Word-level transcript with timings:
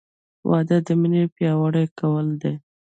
•واده 0.49 0.77
د 0.87 0.89
مینې 1.01 1.23
پیاوړی 1.35 1.85
کول 1.99 2.27
دي. 2.41 2.53